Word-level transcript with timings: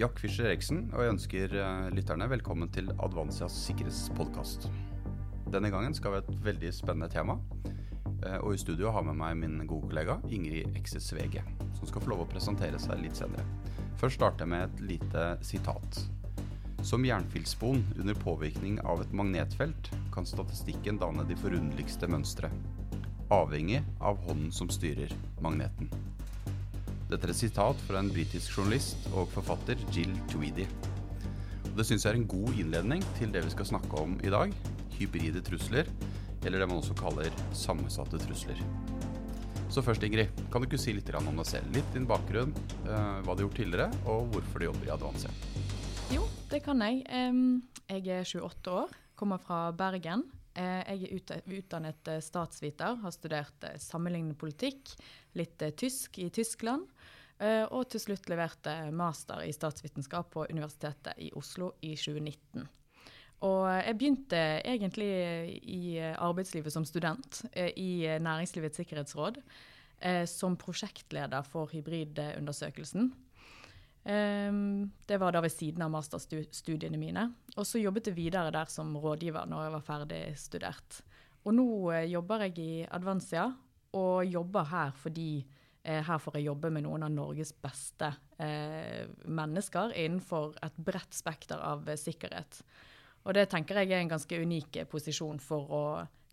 Jack 0.00 0.16
Fischer 0.16 0.46
Eriksen, 0.48 0.86
og 0.94 1.02
jeg 1.02 1.12
ønsker 1.12 1.54
eh, 1.60 1.88
lytterne 1.92 2.24
velkommen 2.30 2.70
til 2.72 2.86
Advansias 3.04 3.52
sikkerhetspodkast. 3.66 4.62
Denne 5.52 5.68
gangen 5.68 5.92
skal 5.92 6.14
vi 6.14 6.16
ha 6.16 6.22
et 6.24 6.38
veldig 6.46 6.70
spennende 6.72 7.10
tema. 7.12 7.34
eh, 8.24 8.38
Og 8.38 8.54
i 8.54 8.60
studio 8.62 8.94
har 8.94 9.04
med 9.04 9.18
meg 9.20 9.36
min 9.36 9.66
gode 9.68 9.90
kollega 9.90 10.16
Ingrid 10.32 10.72
Ekse 10.80 11.02
Svege, 11.04 11.42
som 11.76 11.84
skal 11.90 12.00
få 12.00 12.14
lov 12.14 12.22
å 12.24 12.28
presentere 12.32 12.80
seg 12.80 13.02
litt 13.02 13.20
senere. 13.20 13.44
Først 14.00 14.16
starter 14.16 14.46
jeg 14.46 14.52
med 14.54 14.64
et 14.70 14.80
lite 14.94 15.26
sitat. 15.44 16.00
Som 16.80 17.04
jernfilspon 17.04 17.84
under 17.98 18.16
påvirkning 18.24 18.80
av 18.80 19.02
et 19.04 19.12
magnetfelt 19.12 19.92
kan 20.14 20.24
statistikken 20.24 20.96
danne 21.02 21.28
de 21.28 21.36
forunderligste 21.36 22.08
mønstre, 22.08 22.48
avhengig 23.28 23.84
av 24.00 24.16
hånden 24.24 24.48
som 24.48 24.72
styrer 24.72 25.12
magneten. 25.44 25.92
Dette 27.10 27.26
er 27.26 27.32
et 27.32 27.40
sitat 27.40 27.80
fra 27.88 27.98
en 27.98 28.08
britisk 28.12 28.54
journalist 28.54 29.08
og 29.10 29.26
forfatter 29.32 29.80
Jill 29.90 30.12
Tweedy. 30.30 30.68
Og 31.72 31.72
det 31.80 31.86
syns 31.88 32.04
jeg 32.06 32.12
er 32.12 32.18
en 32.20 32.28
god 32.30 32.54
innledning 32.54 33.02
til 33.16 33.32
det 33.34 33.42
vi 33.48 33.50
skal 33.50 33.66
snakke 33.72 33.98
om 33.98 34.14
i 34.22 34.30
dag, 34.30 34.54
hybride 34.94 35.42
trusler, 35.42 35.90
eller 36.44 36.62
det 36.62 36.68
man 36.70 36.78
også 36.78 36.94
kaller 36.98 37.34
sammensatte 37.50 38.20
trusler. 38.22 38.62
Så 39.70 39.82
først, 39.82 40.06
Ingrid, 40.06 40.30
kan 40.50 40.62
du 40.62 40.68
ikke 40.68 40.78
si 40.82 40.94
litt 40.94 41.10
om 41.18 41.34
deg 41.34 41.50
selv? 41.50 41.74
Litt 41.74 41.90
din 41.94 42.06
bakgrunn, 42.06 42.54
eh, 42.86 43.18
hva 43.26 43.34
du 43.34 43.42
har 43.42 43.46
gjort 43.48 43.58
tidligere, 43.58 43.90
og 44.06 44.30
hvorfor 44.34 44.58
du 44.62 44.68
jobber 44.68 44.86
i 44.86 44.94
Advansia. 44.94 45.30
Jo, 46.14 46.24
det 46.50 46.62
kan 46.62 46.82
jeg. 46.82 47.02
Jeg 47.90 48.06
er 48.06 48.22
28 48.22 48.70
år, 48.84 48.94
kommer 49.18 49.42
fra 49.42 49.72
Bergen. 49.74 50.28
Eh, 50.54 50.94
jeg 50.94 51.22
er 51.22 51.58
utdannet 51.58 52.10
eh, 52.10 52.22
statsviter, 52.22 52.98
har 53.02 53.14
studert 53.14 53.66
sammenlignende 53.78 54.38
politikk, 54.38 54.94
litt 55.38 55.62
tysk 55.78 56.18
i 56.18 56.30
Tyskland, 56.34 56.90
og 57.40 57.86
til 57.88 58.02
slutt 58.02 58.26
leverte 58.28 58.74
master 58.92 59.40
i 59.46 59.52
statsvitenskap 59.56 60.26
på 60.34 60.42
Universitetet 60.52 61.16
i 61.24 61.30
Oslo 61.38 61.70
i 61.80 61.94
2019. 61.96 62.66
Og 63.46 63.64
eh, 63.70 63.80
jeg 63.86 63.98
begynte 63.98 64.42
egentlig 64.68 65.10
i 65.64 65.96
eh, 65.96 66.16
arbeidslivet 66.20 66.74
som 66.74 66.86
student 66.88 67.42
eh, 67.52 67.72
i 67.80 68.04
eh, 68.04 68.20
Næringslivets 68.22 68.80
sikkerhetsråd, 68.82 69.40
eh, 70.04 70.24
som 70.28 70.58
prosjektleder 70.60 71.46
for 71.46 71.70
hybridundersøkelsen. 71.72 73.12
Det 74.00 75.16
var 75.20 75.34
da 75.34 75.42
ved 75.44 75.52
siden 75.52 75.82
av 75.84 75.90
masterstudiene 75.92 76.96
mine. 76.96 77.26
Og 77.60 77.66
så 77.68 77.82
jobbet 77.82 78.06
jeg 78.08 78.16
videre 78.16 78.48
der 78.54 78.70
som 78.72 78.94
rådgiver 78.96 79.44
når 79.44 79.66
jeg 79.66 79.72
var 79.74 79.84
ferdig 79.84 80.20
studert. 80.40 81.02
Og 81.44 81.52
nå 81.56 81.66
eh, 81.92 82.08
jobber 82.08 82.46
jeg 82.46 82.56
i 82.64 82.70
Advansia, 82.88 83.50
og 83.96 84.24
jobber 84.24 84.68
her 84.70 84.92
fordi 84.96 85.30
eh, 85.42 85.59
her 85.84 86.18
får 86.20 86.36
jeg 86.36 86.48
jobbe 86.50 86.70
med 86.74 86.84
noen 86.84 87.06
av 87.06 87.12
Norges 87.14 87.54
beste 87.56 88.10
eh, 88.42 89.08
mennesker 89.24 89.94
innenfor 89.96 90.58
et 90.64 90.76
bredt 90.76 91.16
spekter 91.16 91.60
av 91.64 91.88
eh, 91.88 91.96
sikkerhet. 91.96 92.60
Og 93.24 93.36
det 93.36 93.46
tenker 93.52 93.80
jeg 93.80 93.92
er 93.92 94.02
en 94.02 94.12
ganske 94.12 94.40
unik 94.42 94.80
eh, 94.82 94.88
posisjon 94.88 95.40
for 95.42 95.72
å 95.72 95.82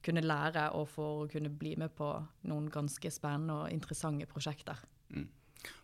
kunne 0.04 0.24
lære 0.24 0.70
og 0.78 0.86
for 0.92 1.24
å 1.24 1.32
kunne 1.32 1.52
bli 1.52 1.76
med 1.80 1.96
på 1.96 2.12
noen 2.48 2.70
ganske 2.72 3.12
spennende 3.12 3.64
og 3.64 3.74
interessante 3.74 4.28
prosjekter. 4.30 4.84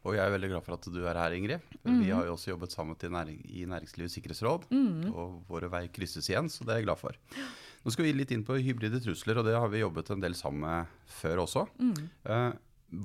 Og 0.05 0.13
jeg 0.15 0.21
er 0.21 0.31
veldig 0.31 0.49
glad 0.51 0.63
for 0.63 0.77
at 0.77 0.85
du 0.93 0.99
er 1.09 1.17
her, 1.17 1.33
Ingrid. 1.35 1.63
Vi 1.81 2.11
har 2.13 2.27
jo 2.27 2.35
også 2.35 2.51
jobbet 2.53 2.71
sammen 2.75 2.95
til 2.99 3.11
næring, 3.11 3.39
i 3.49 3.65
Næringslivets 3.67 4.13
sikkerhetsråd, 4.19 4.67
og 5.11 5.39
våre 5.49 5.67
veier 5.73 5.91
krysses 5.91 6.29
igjen, 6.29 6.47
så 6.51 6.63
det 6.63 6.75
er 6.75 6.81
jeg 6.81 6.87
glad 6.87 7.01
for. 7.01 7.17
Nå 7.83 7.91
skal 7.91 8.05
vi 8.05 8.13
litt 8.15 8.31
inn 8.31 8.45
på 8.47 8.55
hybride 8.63 9.01
trusler, 9.03 9.41
og 9.41 9.47
det 9.49 9.57
har 9.57 9.71
vi 9.73 9.81
jobbet 9.81 10.13
en 10.13 10.23
del 10.23 10.37
sammen 10.39 10.63
med 10.63 10.93
før 11.17 11.41
også. 11.43 11.65
Eh, 12.29 12.51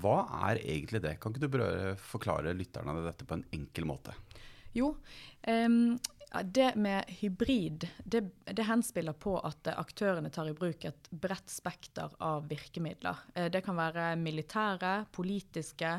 hva 0.03 0.19
er 0.50 0.61
egentlig 0.61 1.03
det? 1.05 1.17
Kan 1.20 1.33
ikke 1.33 1.47
du 1.47 1.56
prøve 1.56 1.91
å 1.92 1.98
forklare 2.11 2.55
lytterne 2.56 2.97
dette 3.06 3.27
på 3.28 3.39
en 3.39 3.47
enkel 3.56 3.89
måte? 3.89 4.14
Jo, 4.77 4.92
um, 5.48 5.97
det 6.44 6.75
med 6.76 7.04
hybrid, 7.09 7.88
det, 8.04 8.21
det 8.44 8.66
henspiller 8.69 9.16
på 9.16 9.38
at 9.41 9.71
aktørene 9.72 10.31
tar 10.31 10.50
i 10.50 10.56
bruk 10.56 10.84
et 10.84 11.09
bredt 11.10 11.48
spekter 11.50 12.12
av 12.21 12.48
virkemidler. 12.50 13.22
Eh, 13.34 13.48
Det 13.50 13.62
kan 13.65 13.78
være 13.78 14.10
militære, 14.21 15.06
politiske, 15.12 15.94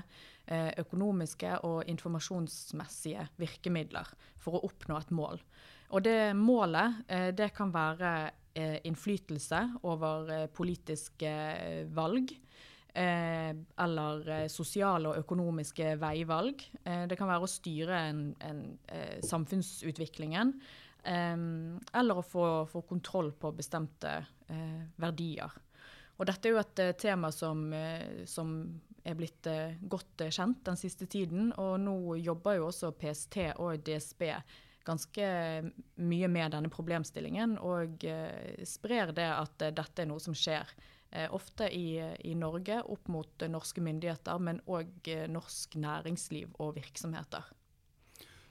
eh, 0.46 0.70
økonomiske 0.78 1.58
og 1.66 1.90
informasjonsmessige 1.90 3.26
virkemidler 3.42 4.14
for 4.38 4.60
å 4.60 4.64
oppnå 4.70 5.00
et 5.00 5.12
mål. 5.12 5.42
Og 5.90 6.04
det 6.06 6.36
målet, 6.38 7.04
eh, 7.08 7.32
det 7.32 7.54
kan 7.56 7.72
være 7.72 8.32
innflytelse 8.60 9.60
over 9.88 10.48
politiske 10.52 11.30
valg 11.96 12.34
eh, 12.94 13.54
eller 13.78 14.30
eh, 14.30 14.48
sosiale 14.52 15.12
og 15.12 15.24
økonomiske 15.24 15.96
veivalg. 16.02 16.64
Eh, 16.84 17.06
det 17.10 17.18
kan 17.20 17.30
være 17.30 17.46
å 17.46 17.52
styre 17.52 18.04
en, 18.10 18.22
en, 18.46 18.62
eh, 18.88 19.20
samfunnsutviklingen. 19.26 20.54
eh, 21.04 21.38
eller 21.94 22.20
å 22.20 22.26
få, 22.26 22.46
få 22.68 22.82
kontroll 22.82 23.32
på 23.32 23.54
bestemte 23.56 24.18
eh, 24.48 24.86
verdier. 24.98 25.52
Og 26.20 26.28
dette 26.28 26.50
er 26.50 26.52
jo 26.52 26.60
et 26.60 26.80
tema 27.00 27.30
som, 27.32 27.62
som 28.28 28.50
er 29.08 29.16
blitt 29.16 29.48
godt 29.88 30.26
kjent 30.28 30.66
den 30.68 30.76
siste 30.76 31.06
tiden. 31.08 31.54
Og 31.56 31.78
nå 31.80 32.18
jobber 32.20 32.58
jo 32.58 32.66
også 32.68 32.90
PST 32.92 33.38
og 33.56 33.80
DSB 33.88 34.26
ganske 34.84 35.30
mye 35.96 36.28
med 36.28 36.52
denne 36.52 36.68
problemstillingen, 36.74 37.56
og 37.64 38.04
sprer 38.68 39.16
det 39.16 39.30
at 39.32 39.64
dette 39.80 40.04
er 40.04 40.12
noe 40.12 40.20
som 40.20 40.36
skjer 40.36 40.68
ofte 41.34 41.70
i, 41.74 41.98
i 42.20 42.36
Norge 42.38 42.82
opp 42.86 43.08
mot 43.08 43.42
eh, 43.42 43.52
norske 43.52 43.82
myndigheter, 43.82 44.40
men 44.40 44.62
òg 44.70 45.10
eh, 45.10 45.28
norsk 45.32 45.80
næringsliv 45.82 46.54
og 46.62 46.76
virksomheter. 46.78 47.48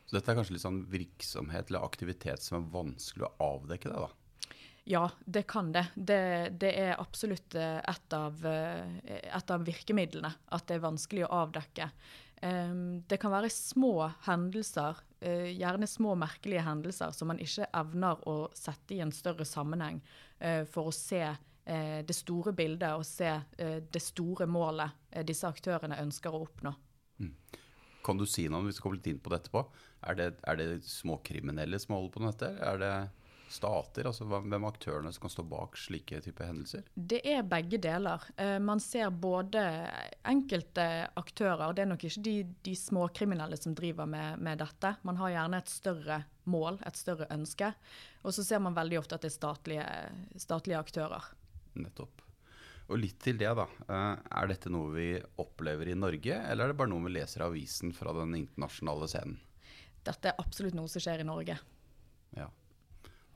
Så 0.08 0.16
dette 0.16 0.32
er 0.32 0.38
kanskje 0.38 0.56
litt 0.56 0.64
sånn 0.64 0.84
virksomhet 0.88 1.68
eller 1.68 1.84
aktivitet 1.84 2.42
som 2.42 2.58
er 2.58 2.70
vanskelig 2.72 3.28
å 3.28 3.34
avdekke 3.50 3.92
det, 3.92 4.06
da? 4.06 4.54
Ja, 4.88 5.02
det 5.28 5.42
kan 5.50 5.68
det. 5.74 5.84
Det, 5.94 6.22
det 6.56 6.70
er 6.80 6.94
absolutt 6.96 7.54
eh, 7.60 7.76
et 7.82 8.16
av, 8.16 8.40
eh, 8.48 8.96
et 9.28 9.52
av 9.52 9.66
virkemidlene. 9.68 10.32
At 10.56 10.64
det 10.70 10.78
er 10.78 10.86
vanskelig 10.86 11.26
å 11.26 11.34
avdekke. 11.44 11.90
Det 12.38 13.16
kan 13.18 13.32
være 13.32 13.50
små 13.50 14.12
hendelser, 14.28 15.00
eh, 15.20 15.50
gjerne 15.58 15.86
små 15.90 16.14
merkelige 16.14 16.62
hendelser, 16.62 17.10
som 17.10 17.28
man 17.32 17.40
ikke 17.42 17.66
evner 17.74 18.20
å 18.28 18.48
sette 18.54 18.94
i 18.94 19.00
en 19.02 19.10
større 19.10 19.42
sammenheng 19.42 19.98
eh, 20.38 20.64
for 20.64 20.86
å 20.86 20.94
se 20.94 21.24
eh, 21.24 21.38
det 21.68 22.16
store 22.16 22.54
bildet 22.56 22.96
og 22.96 23.06
se 23.06 23.28
eh, 23.28 23.78
det 23.84 24.02
store 24.02 24.46
målet 24.48 25.10
eh, 25.10 25.24
disse 25.26 25.48
aktørene 25.48 26.00
ønsker 26.02 26.34
å 26.34 26.44
oppnå. 26.46 26.74
Kan 28.08 28.16
du 28.16 28.24
si 28.24 28.46
noe 28.48 28.62
om 28.62 28.68
vi 28.68 28.72
du 28.72 28.80
kommer 28.80 28.96
litt 28.96 29.08
inn 29.10 29.20
på 29.20 29.28
det 29.32 29.42
etterpå? 29.42 29.64
Er 30.08 30.16
det, 30.16 30.28
er 30.48 30.56
det 30.56 30.68
småkriminelle 30.88 31.80
som 31.82 31.96
holder 31.96 32.12
på 32.14 32.22
med 32.22 32.30
dette? 32.32 32.52
Er 32.64 32.78
det 32.80 32.92
stater? 33.52 34.06
Altså 34.08 34.26
hvem 34.28 34.54
er 34.54 34.66
aktørene 34.68 35.12
som 35.12 35.24
kan 35.24 35.32
stå 35.32 35.44
bak 35.48 35.76
slike 35.76 36.20
typer 36.24 36.48
hendelser? 36.48 36.86
Det 36.94 37.20
er 37.28 37.46
begge 37.48 37.80
deler. 37.82 38.24
Eh, 38.40 38.56
man 38.64 38.80
ser 38.80 39.10
både 39.10 39.62
enkelte 40.28 40.86
aktører, 41.20 41.74
det 41.74 41.84
er 41.84 41.90
nok 41.92 42.06
ikke 42.08 42.24
de, 42.24 42.36
de 42.64 42.76
småkriminelle 42.78 43.58
som 43.60 43.76
driver 43.76 44.08
med, 44.08 44.40
med 44.44 44.62
dette. 44.62 44.94
Man 45.08 45.20
har 45.20 45.34
gjerne 45.34 45.60
et 45.60 45.72
større 45.72 46.22
mål, 46.48 46.80
et 46.88 46.96
større 46.96 47.28
ønske. 47.34 47.72
Og 48.24 48.36
så 48.36 48.46
ser 48.46 48.62
man 48.64 48.76
veldig 48.78 49.02
ofte 49.02 49.18
at 49.18 49.26
det 49.26 49.32
er 49.32 49.36
statlige, 49.36 49.90
statlige 50.40 50.80
aktører. 50.80 51.28
Nettopp. 51.82 52.22
Og 52.88 52.96
litt 53.02 53.18
til 53.20 53.36
det, 53.40 53.50
da. 53.56 53.66
Eh, 53.88 54.22
Er 54.40 54.48
dette 54.48 54.70
noe 54.72 54.92
vi 54.94 55.08
opplever 55.42 55.90
i 55.92 55.96
Norge, 55.98 56.38
eller 56.48 56.64
er 56.64 56.72
det 56.72 56.78
bare 56.78 56.88
noe 56.92 57.04
vi 57.04 57.12
leser 57.18 57.42
i 57.44 57.48
avisen 57.48 57.92
fra 57.96 58.14
den 58.16 58.32
internasjonale 58.38 59.08
scenen? 59.10 59.36
Dette 60.08 60.30
er 60.30 60.40
absolutt 60.40 60.76
noe 60.78 60.88
som 60.88 61.02
skjer 61.04 61.20
i 61.20 61.28
Norge. 61.28 61.58
Ja. 62.36 62.46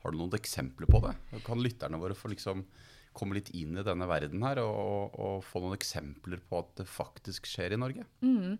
Har 0.03 0.11
du 0.11 0.17
noen 0.17 0.33
eksempler 0.35 0.89
på 0.89 1.03
det? 1.05 1.13
Kan 1.45 1.61
lytterne 1.61 1.99
våre 2.01 2.17
få 2.17 2.31
liksom 2.33 2.65
komme 3.13 3.37
litt 3.37 3.51
inn 3.53 3.77
i 3.77 3.83
denne 3.85 4.07
verden 4.09 4.41
her, 4.41 4.63
og, 4.63 4.73
og, 4.73 5.19
og 5.21 5.43
få 5.45 5.61
noen 5.61 5.77
eksempler 5.77 6.41
på 6.49 6.63
at 6.63 6.73
det 6.81 6.87
faktisk 6.89 7.45
skjer 7.45 7.75
i 7.75 7.79
Norge? 7.79 8.07
Eh, 8.25 8.55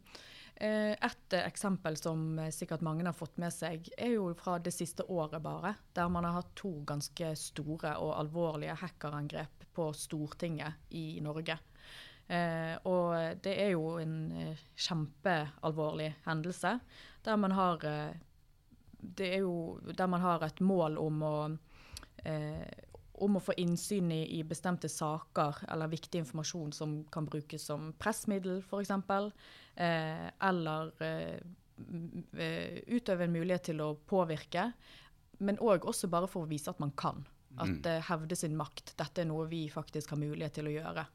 Et 0.55 1.33
eh, 1.33 1.45
eksempel 1.47 1.97
som 1.97 2.39
eh, 2.39 2.51
sikkert 2.53 2.83
mange 2.85 3.05
har 3.07 3.15
fått 3.17 3.39
med 3.41 3.53
seg, 3.53 3.87
er 3.97 4.13
jo 4.15 4.29
fra 4.37 4.59
det 4.61 4.73
siste 4.75 5.05
året 5.09 5.41
bare. 5.41 5.73
Der 5.95 6.11
man 6.13 6.27
har 6.27 6.37
hatt 6.37 6.53
to 6.59 6.75
ganske 6.87 7.33
store 7.39 7.95
og 8.03 8.13
alvorlige 8.19 8.77
hackerangrep 8.83 9.65
på 9.73 9.89
Stortinget 9.97 10.93
i 10.93 11.19
Norge. 11.25 11.57
Eh, 12.27 12.75
og 12.87 13.41
det 13.43 13.55
er 13.65 13.73
jo 13.73 13.97
en 13.99 14.15
kjempealvorlig 14.75 16.13
hendelse, 16.27 16.77
der 17.25 17.39
man 17.39 17.57
har 17.57 17.83
jo 19.03 19.55
der 19.83 20.07
man 20.07 20.21
har 20.23 20.45
et 20.45 20.61
mål 20.63 20.95
om 21.01 21.23
å 21.27 21.35
om 23.23 23.37
å 23.39 23.43
få 23.43 23.55
innsyn 23.61 24.11
i, 24.13 24.21
i 24.37 24.43
bestemte 24.47 24.89
saker 24.91 25.63
eller 25.71 25.91
viktig 25.91 26.21
informasjon 26.23 26.73
som 26.75 26.95
kan 27.13 27.27
brukes 27.29 27.67
som 27.69 27.91
pressmiddel, 27.99 28.61
f.eks. 28.63 28.91
Eh, 29.75 30.27
eller 30.49 30.91
eh, 31.03 31.37
eh, 32.37 32.81
utøve 32.93 33.27
en 33.27 33.35
mulighet 33.35 33.69
til 33.71 33.83
å 33.83 33.93
påvirke. 34.09 34.69
Men 35.43 35.61
òg 35.63 35.87
også 35.89 36.09
bare 36.11 36.29
for 36.31 36.45
å 36.45 36.51
vise 36.51 36.71
at 36.71 36.81
man 36.83 36.93
kan. 36.99 37.23
At 37.61 37.85
eh, 37.89 38.01
hevde 38.09 38.37
sin 38.37 38.57
makt. 38.57 38.95
Dette 38.99 39.23
er 39.23 39.29
noe 39.29 39.47
vi 39.51 39.65
faktisk 39.71 40.15
har 40.15 40.21
mulighet 40.21 40.59
til 40.59 40.69
å 40.69 40.75
gjøre. 40.75 41.07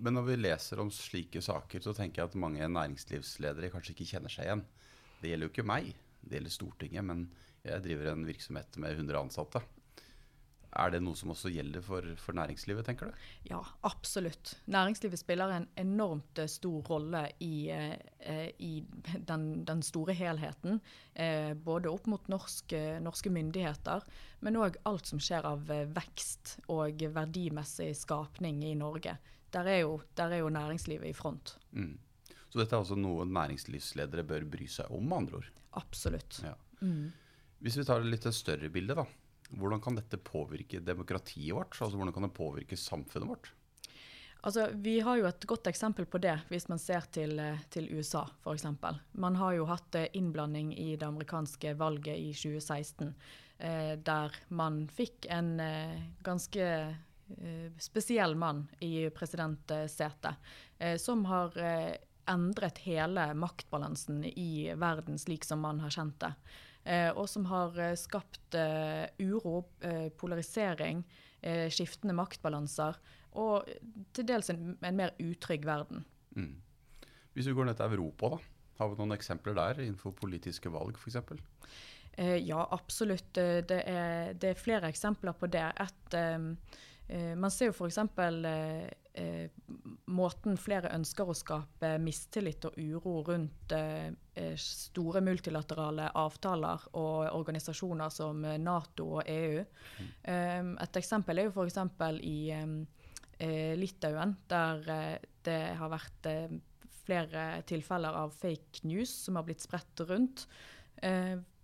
Men 0.00 0.16
når 0.16 0.30
vi 0.30 0.38
leser 0.40 0.80
om 0.80 0.90
slike 0.94 1.42
saker, 1.44 1.82
så 1.84 1.92
tenker 1.96 2.22
jeg 2.22 2.30
at 2.30 2.40
mange 2.40 2.68
næringslivsledere 2.72 3.68
kanskje 3.72 3.92
ikke 3.94 4.08
kjenner 4.14 4.32
seg 4.32 4.48
igjen. 4.48 4.64
det 5.20 5.28
gjelder 5.28 5.46
jo 5.46 5.52
ikke 5.52 5.68
meg, 5.68 5.90
det 6.24 6.38
gjelder 6.38 6.54
Stortinget, 6.54 7.04
men 7.04 7.26
jeg 7.60 7.84
driver 7.84 8.14
en 8.14 8.24
virksomhet 8.24 8.78
med 8.80 8.94
100 8.96 9.18
ansatte. 9.20 9.60
Er 10.78 10.92
det 10.94 11.00
noe 11.02 11.18
som 11.18 11.32
også 11.32 11.50
gjelder 11.50 11.82
for, 11.82 12.04
for, 12.22 12.36
næringslivet, 12.38 12.86
tenker 12.86 13.10
du? 13.10 13.22
Ja, 13.48 13.58
absolutt. 13.86 14.52
Næringslivet 14.70 15.18
spiller 15.18 15.50
en 15.54 15.66
enormt 15.80 16.38
eh, 16.38 16.46
stor 16.50 16.86
rolle 16.86 17.24
i, 17.42 17.70
eh, 17.74 18.50
i 18.62 18.84
den, 19.26 19.64
den, 19.66 19.82
store 19.82 20.14
helheten. 20.14 20.78
Eh, 21.14 21.56
både 21.58 21.90
opp 21.90 22.06
mot 22.10 22.30
norske, 22.30 23.00
norske 23.02 23.32
myndigheter, 23.34 24.06
men 24.46 24.60
òg 24.62 24.78
alt 24.86 25.10
som 25.10 25.22
skjer 25.22 25.48
av 25.50 25.70
eh, 25.74 25.88
vekst 25.90 26.60
og 26.70 27.02
verdimessig 27.18 27.90
skapning 27.98 28.62
i 28.68 28.76
Norge. 28.78 29.16
Der 29.50 29.66
er 29.66 29.82
jo, 29.82 29.96
der 30.14 30.36
er 30.36 30.44
jo 30.44 30.54
næringslivet 30.54 31.10
i 31.10 31.16
front. 31.16 31.56
Mm. 31.74 31.96
Så 32.50 32.58
dette 32.58 32.74
er 32.74 32.82
altså 32.82 32.98
noe 32.98 33.26
næringslivsledere 33.26 34.22
bør 34.26 34.46
bry 34.54 34.70
seg 34.70 34.90
om, 34.94 35.02
med 35.06 35.24
andre 35.24 35.42
ord? 35.42 35.50
Absolutt. 35.78 36.40
Ja. 36.46 36.54
Mm. 36.80 37.10
Hvis 37.60 37.76
vi 37.78 37.84
tar 37.86 38.02
det 38.02 38.10
litt 38.14 38.26
større 38.34 38.70
bilde, 38.72 38.96
da. 38.98 39.04
Hvordan 39.58 39.80
kan 39.82 39.96
dette 39.98 40.20
påvirke 40.22 40.82
demokratiet 40.84 41.54
vårt? 41.56 41.74
Altså 41.80 41.96
Hvordan 41.96 42.14
kan 42.14 42.26
det 42.26 42.36
påvirke 42.36 42.78
samfunnet 42.78 43.28
vårt? 43.28 43.52
Altså, 44.40 44.70
vi 44.72 45.00
har 45.04 45.18
jo 45.20 45.26
et 45.28 45.44
godt 45.44 45.68
eksempel 45.68 46.06
på 46.08 46.20
det 46.22 46.38
hvis 46.48 46.68
man 46.70 46.80
ser 46.80 47.04
til, 47.12 47.36
til 47.72 47.90
USA 47.92 48.22
f.eks. 48.40 48.64
Man 49.12 49.36
har 49.36 49.56
jo 49.58 49.66
hatt 49.68 49.98
eh, 49.98 50.08
innblanding 50.16 50.72
i 50.78 50.94
det 50.96 51.04
amerikanske 51.06 51.74
valget 51.76 52.16
i 52.16 52.30
2016, 52.32 53.12
eh, 53.58 53.92
der 54.00 54.38
man 54.48 54.86
fikk 54.88 55.28
en 55.28 55.52
eh, 55.60 56.00
ganske 56.24 56.64
eh, 56.64 57.68
spesiell 57.76 58.34
mann 58.40 58.64
i 58.80 59.10
presidentsetet, 59.12 60.40
eh, 60.78 60.96
som 60.96 61.26
har 61.28 61.60
eh, 61.60 61.92
endret 62.30 62.80
hele 62.86 63.34
maktbalansen 63.36 64.24
i 64.24 64.72
verden 64.72 65.20
slik 65.20 65.44
som 65.44 65.60
man 65.60 65.84
har 65.84 65.92
kjent 65.92 66.16
det. 66.24 66.32
Eh, 66.84 67.10
og 67.12 67.28
som 67.28 67.44
har 67.50 67.76
eh, 67.80 67.96
skapt 67.98 68.56
eh, 68.56 69.04
uro, 69.20 69.64
polarisering, 70.20 71.04
skiftende 71.72 72.12
maktbalanser 72.12 72.98
og 73.40 73.68
til 74.12 74.26
dels 74.28 74.50
en, 74.52 74.74
en 74.84 74.98
mer 74.98 75.14
utrygg 75.24 75.62
verden. 75.64 76.02
Mm. 76.36 76.58
Hvis 77.32 77.46
vi 77.48 77.54
går 77.56 77.70
ned 77.70 77.78
til 77.78 77.94
Europa, 77.96 78.34
da. 78.34 78.40
Har 78.76 78.90
vi 78.90 78.98
noen 78.98 79.16
eksempler 79.16 79.56
der 79.56 79.80
innenfor 79.80 80.12
politiske 80.18 80.68
valg 80.72 81.00
f.eks.? 81.00 81.16
Ja, 82.44 82.66
absolutt. 82.76 83.32
Det 83.32 83.78
er, 83.78 84.34
det 84.36 84.50
er, 84.50 84.60
flere 84.60 84.90
eksempler 84.92 85.32
på 85.40 85.48
det. 85.48 85.64
Et, 85.80 86.18
man 87.36 87.50
ser 87.50 87.70
jo 87.70 87.74
f.eks. 87.74 87.98
Eh, 87.98 88.88
eh, 89.18 89.50
måten 90.14 90.58
flere 90.60 90.92
ønsker 90.94 91.28
å 91.28 91.36
skape 91.36 91.92
mistillit 92.02 92.64
og 92.68 92.78
uro 92.78 93.16
rundt 93.26 93.74
eh, 93.74 94.10
eh 94.38 94.54
store 94.60 95.22
multilaterale 95.24 96.10
avtaler 96.14 96.86
og 97.00 97.34
organisasjoner 97.34 98.14
som 98.14 98.46
Nato 98.62 99.08
og 99.18 99.22
EU. 99.26 99.64
Um, 100.22 100.74
et 100.78 100.98
eksempel 101.02 101.42
er 101.42 101.48
jo 101.48 101.54
f.eks. 101.56 101.80
i 102.22 102.38
eh, 102.54 103.74
Litauen, 103.78 104.36
der 104.48 104.84
det 105.42 105.60
har 105.80 105.88
vært 105.88 106.26
flere 107.00 107.62
tilfeller 107.66 108.14
av 108.14 108.34
fake 108.36 108.84
news 108.84 109.10
som 109.24 109.38
har 109.40 109.46
blitt 109.48 109.64
spredt 109.64 110.02
rundt. 110.06 110.44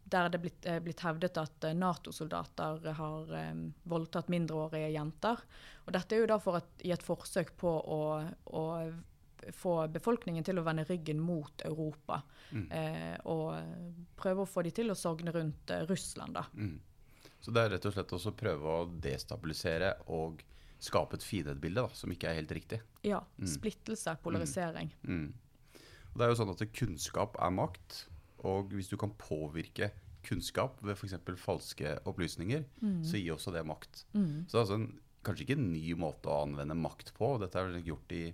Der 0.06 0.28
det 0.30 0.38
er 0.38 0.42
blitt, 0.44 0.66
blitt, 0.84 1.00
hevdet 1.02 1.38
at 1.40 1.64
Nato-soldater 1.74 2.84
har 2.94 3.32
um, 3.50 3.62
voldtatt 3.90 4.28
mindreårige 4.30 4.92
jenter. 4.94 5.42
Og 5.86 5.96
dette 5.96 6.14
er 6.14 6.22
jo 6.22 6.28
da 6.30 6.38
et, 6.54 6.68
i 6.86 6.92
et 6.94 7.02
forsøk 7.02 7.50
på 7.58 7.72
å, 7.74 8.00
å, 8.54 8.62
få 9.52 9.74
befolkningen 9.92 10.44
til 10.46 10.58
å 10.58 10.64
vende 10.66 10.86
ryggen 10.86 11.20
mot 11.22 11.62
Europa. 11.66 12.20
Mm. 12.50 12.66
Eh, 12.70 13.16
og 13.30 14.14
prøve 14.18 14.44
å 14.44 14.50
få 14.50 14.62
de 14.66 14.72
til 14.74 14.92
å 14.92 14.98
sogne 14.98 15.34
rundt 15.34 15.70
eh, 15.74 15.84
Russland, 15.90 16.38
da. 16.38 16.46
Mm. 16.54 16.78
Så 17.40 17.54
det 17.54 17.62
er 17.62 17.74
rett 17.76 17.86
og 17.86 17.94
slett 17.94 18.14
også 18.16 18.34
prøve 18.34 18.76
å 18.80 18.86
destabilisere 19.02 19.92
og 20.14 20.42
skape 20.82 21.18
et 21.18 21.24
fiendebilde 21.24 21.86
som 21.96 22.12
ikke 22.12 22.30
er 22.30 22.40
helt 22.40 22.54
riktig. 22.56 22.80
Ja. 23.06 23.22
Mm. 23.38 23.50
Splittelse, 23.56 24.16
polarisering. 24.22 24.92
Mm. 25.06 25.26
mm. 25.26 25.82
Og 26.12 26.20
det 26.20 26.24
er 26.24 26.32
jo 26.32 26.38
sånn 26.38 26.52
at 26.54 26.62
kunnskap 26.72 27.34
er 27.44 27.52
makt. 27.52 28.06
Og 28.44 28.74
hvis 28.76 28.90
du 28.90 28.96
kan 29.00 29.14
påvirke 29.18 29.92
kunnskap 30.26 30.80
ved 30.84 30.96
f.eks. 30.96 31.16
falske 31.38 31.96
opplysninger, 32.08 32.64
mm. 32.82 33.02
så 33.06 33.20
gir 33.20 33.36
også 33.36 33.54
det 33.54 33.64
makt. 33.66 34.04
Mm. 34.12 34.46
Så 34.46 34.56
det 34.56 34.58
er 34.58 34.64
altså 34.64 34.80
en 34.80 34.88
kanskje 35.26 35.46
ikke 35.46 35.58
en 35.58 35.70
ny 35.72 35.94
måte 35.98 36.30
å 36.30 36.42
anvende 36.44 36.76
makt 36.78 37.12
på. 37.16 37.34
Dette 37.42 37.62
er 37.62 37.78
gjort 37.86 38.14
i, 38.14 38.24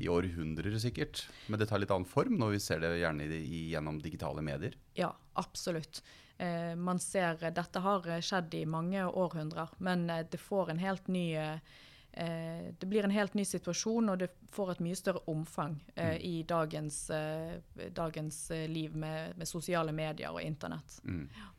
i 0.00 0.08
århundrer 0.12 0.76
sikkert. 0.82 1.26
Men 1.48 1.60
det 1.60 1.70
tar 1.70 1.82
litt 1.82 1.92
annen 1.94 2.08
form 2.08 2.38
når 2.40 2.56
vi 2.56 2.62
ser 2.64 2.82
det 2.84 2.94
gjerne 3.00 3.28
i, 3.38 3.68
gjennom 3.72 4.00
digitale 4.04 4.44
medier. 4.44 4.76
Ja, 4.98 5.12
absolutt. 5.40 6.02
Eh, 6.38 6.74
man 6.78 7.00
ser 7.02 7.40
Dette 7.50 7.82
har 7.82 8.08
skjedd 8.22 8.54
i 8.54 8.64
mange 8.68 9.06
århundrer, 9.08 9.72
men 9.82 10.08
eh, 10.12 10.24
det 10.30 10.40
får 10.42 10.74
en 10.74 10.82
helt 10.82 11.08
ny 11.10 11.26
eh, 11.36 11.78
det 12.18 12.86
blir 12.90 13.06
en 13.06 13.14
helt 13.14 13.34
ny 13.38 13.44
situasjon, 13.46 14.08
og 14.10 14.18
det 14.18 14.30
får 14.50 14.72
et 14.72 14.80
mye 14.82 14.98
større 14.98 15.22
omfang 15.30 15.76
eh, 15.94 16.16
mm. 16.16 16.24
i 16.26 16.34
dagens, 16.48 16.96
eh, 17.14 17.86
dagens 17.94 18.40
liv 18.66 18.96
med, 18.96 19.36
med, 19.38 19.48
sosiale 19.48 19.94
medier 19.94 20.34
og 20.34 20.42
internett. 20.42 20.98
Mm. 21.04 21.28
Ja. 21.36 21.52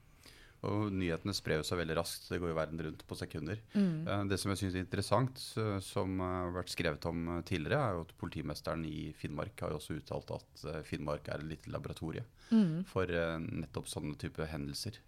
Og 0.67 0.89
nyhetene 0.91 1.31
sprer 1.35 1.61
seg 1.63 1.79
veldig 1.79 1.95
raskt. 1.95 2.27
Det 2.27 2.39
går 2.41 2.51
jo 2.51 2.57
verden 2.57 2.81
rundt 2.83 3.05
på 3.07 3.15
sekunder. 3.15 3.61
Mm. 3.71 4.03
Eh, 4.03 4.23
det 4.31 4.39
som 4.41 4.51
jeg 4.51 4.61
syns 4.61 4.75
er 4.75 4.83
interessant, 4.83 5.39
som 5.85 6.19
har 6.23 6.51
vært 6.57 6.73
skrevet 6.73 7.07
om 7.09 7.21
eh, 7.37 7.41
tidligere, 7.47 7.79
er 7.79 7.95
jo 7.95 8.03
at 8.03 8.13
politimesteren 8.19 8.83
i 8.89 9.09
Finnmark 9.15 9.63
har 9.63 9.71
jo 9.71 9.79
også 9.79 9.95
uttalt 10.01 10.35
at 10.35 10.65
eh, 10.67 10.81
Finnmark 10.87 11.31
er 11.31 11.39
et 11.39 11.51
lite 11.53 11.71
laboratorie 11.71 12.25
mm. 12.51 12.83
for 12.91 13.07
nettopp 13.07 13.87
sånne 13.91 14.19
type 14.19 14.49
hendelser. 14.51 14.99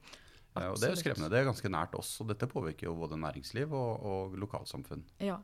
Absolutt. 0.52 0.72
Og 0.72 0.80
Det 0.82 0.88
er 0.88 0.94
jo 0.96 1.00
skremmende. 1.00 1.30
Det 1.32 1.40
er 1.40 1.48
ganske 1.48 1.72
nært 1.72 1.96
oss, 1.96 2.12
og 2.22 2.28
dette 2.32 2.50
påvirker 2.52 2.90
jo 2.90 2.96
både 3.00 3.20
næringsliv 3.22 3.72
og, 3.72 4.06
og 4.12 4.38
lokalsamfunn. 4.42 5.06
Ja. 5.24 5.38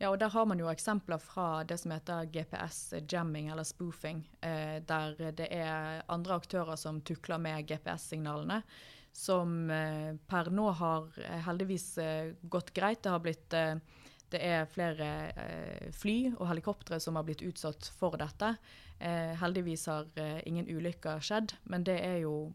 ja. 0.00 0.10
og 0.10 0.18
der 0.22 0.32
har 0.32 0.48
man 0.48 0.62
jo 0.62 0.70
eksempler 0.72 1.20
fra 1.20 1.48
det 1.68 1.78
som 1.82 1.92
heter 1.92 2.30
GPS-jamming 2.32 3.50
eller 3.52 3.68
spoofing, 3.68 4.24
eh, 4.40 4.80
der 4.88 5.32
det 5.36 5.50
er 5.52 6.00
andre 6.08 6.40
aktører 6.40 6.80
som 6.80 7.02
tukler 7.04 7.42
med 7.42 7.68
GPS-signalene 7.68 8.62
som 9.14 9.70
eh, 9.70 10.16
per 10.26 10.50
nå 10.50 10.70
har 10.74 11.12
eh, 11.22 11.44
heldigvis 11.46 11.86
eh, 12.02 12.32
gått 12.50 12.72
greit. 12.74 13.04
Det 13.04 13.12
har 13.12 13.22
blitt 13.22 13.60
det 14.34 14.40
er 14.42 14.66
flere 14.66 15.08
eh, 15.38 15.90
fly 15.94 16.16
og 16.32 16.48
helikoptre 16.50 16.98
som 17.02 17.18
har 17.18 17.26
blitt 17.26 17.44
utsatt 17.46 17.86
for 17.98 18.16
dette. 18.18 18.54
Eh, 18.98 19.34
heldigvis 19.38 19.86
har 19.90 20.08
eh, 20.18 20.40
ingen 20.48 20.66
ulykker 20.66 21.22
skjedd, 21.22 21.54
men 21.70 21.86
det 21.86 22.00
er 22.02 22.22
jo 22.24 22.50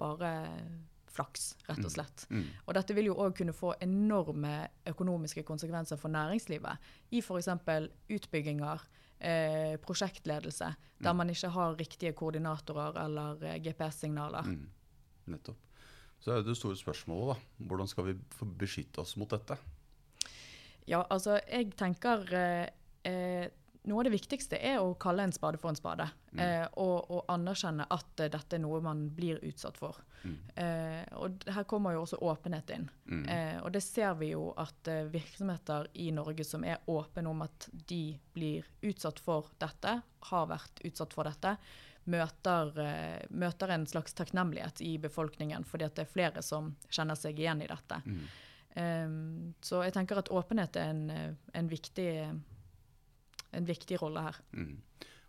bare 0.00 0.32
flaks, 1.10 1.52
rett 1.66 1.82
og 1.82 1.88
mm. 1.88 1.94
slett. 1.96 2.26
Mm. 2.30 2.40
Mm. 2.40 2.48
Og 2.66 2.76
dette 2.78 2.96
vil 2.96 3.10
jo 3.10 3.18
òg 3.22 3.36
kunne 3.38 3.54
få 3.56 3.74
enorme 3.82 4.54
økonomiske 4.90 5.44
konsekvenser 5.48 6.00
for 6.00 6.12
næringslivet. 6.12 6.90
I 7.10 7.22
f.eks. 7.22 7.50
utbygginger, 8.10 8.84
prosjektledelse, 9.84 10.68
der 11.02 11.12
mm. 11.12 11.18
man 11.18 11.32
ikke 11.32 11.50
har 11.52 11.74
riktige 11.76 12.14
koordinatorer 12.16 13.02
eller 13.04 13.42
GPS-signaler. 13.60 14.46
Mm. 14.48 14.70
Nettopp. 15.34 15.66
Så 16.20 16.34
er 16.34 16.44
det 16.44 16.56
store 16.56 16.76
spørsmålet, 16.76 17.34
da. 17.34 17.66
Hvordan 17.68 17.88
skal 17.88 18.10
vi 18.10 18.16
få 18.36 18.48
beskytte 18.60 19.00
oss 19.00 19.16
mot 19.16 19.30
dette? 19.30 19.56
Ja, 20.88 21.02
altså 21.10 21.38
jeg 21.46 21.72
tenker 21.78 22.26
eh, 22.36 22.66
eh, 23.08 23.46
Noe 23.88 24.02
av 24.02 24.08
det 24.08 24.12
viktigste 24.12 24.58
er 24.60 24.82
å 24.82 24.92
kalle 25.00 25.24
en 25.24 25.32
spade 25.32 25.58
for 25.60 25.72
en 25.72 25.78
spade. 25.78 26.06
Mm. 26.32 26.40
Eh, 26.44 26.66
og, 26.82 26.96
og, 27.08 27.22
anerkjenne 27.32 27.86
at 27.88 28.20
uh, 28.20 28.28
dette 28.28 28.58
er 28.58 28.60
noe 28.60 28.82
man 28.84 29.06
blir 29.16 29.40
utsatt 29.48 29.80
for. 29.80 29.96
Mm. 30.20 30.36
Eh, 30.54 31.04
og 31.16 31.46
her 31.48 31.64
kommer 31.68 31.96
jo 31.96 32.04
også 32.04 32.20
åpenhet 32.28 32.72
inn. 32.76 32.88
Mm. 33.08 33.22
Eh, 33.24 33.58
og 33.64 33.72
det 33.72 33.80
ser 33.84 34.18
vi 34.20 34.32
jo 34.34 34.50
at 34.60 34.90
virksomheter 35.12 35.88
i 36.02 36.10
Norge 36.12 36.44
som 36.44 36.66
er 36.68 36.82
åpne 36.92 37.30
om 37.30 37.46
at 37.46 37.70
de 37.72 38.18
blir 38.36 38.68
utsatt 38.84 39.22
for 39.24 39.48
dette, 39.62 40.00
har 40.30 40.50
vært 40.50 40.84
utsatt 40.84 41.16
for 41.16 41.28
dette, 41.28 41.56
møter, 42.10 42.78
eh, 42.80 43.26
møter, 43.30 43.68
en 43.68 43.86
slags 43.86 44.14
takknemlighet 44.14 44.80
i 44.80 44.98
befolkningen, 44.98 45.64
fordi 45.64 45.84
at 45.84 45.96
det 45.96 46.06
er 46.06 46.12
flere 46.12 46.42
som 46.42 46.74
kjenner 46.88 47.18
seg 47.18 47.38
igjen 47.38 47.62
i 47.62 47.70
dette. 47.70 48.00
Mm. 48.06 48.22
Um, 48.70 49.54
så 49.66 49.80
jeg 49.82 49.96
tenker 49.96 50.20
at 50.20 50.28
åpenhet 50.30 50.76
er 50.78 50.92
en, 50.92 51.36
en, 51.58 51.68
viktig, 51.68 52.10
en 53.56 53.66
viktig, 53.68 53.98
rolle 54.02 54.24
her. 54.28 54.40
Mm. 54.54 54.76